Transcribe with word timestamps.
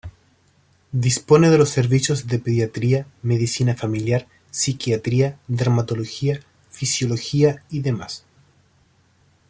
Dispone 0.93 1.51
de 1.51 1.59
los 1.59 1.69
servicios 1.69 2.25
de 2.25 2.39
pediatría, 2.39 3.05
medicina 3.21 3.75
familiar, 3.75 4.27
psiquiatría, 4.49 5.37
dermatología, 5.47 6.39
fisiología 6.71 7.61
y 7.69 7.81
demás. 7.81 8.25